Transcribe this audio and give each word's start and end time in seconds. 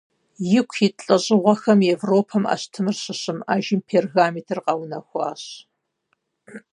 Ику 0.59 0.75
ит 0.85 0.97
лӏэщӏыгъуэхэм 1.05 1.79
Европэм 1.95 2.43
ащтымыр 2.53 2.95
щыщымыӏэжым, 3.03 3.79
пергаментыр 3.87 4.59
къэунэхуащ. 4.65 5.43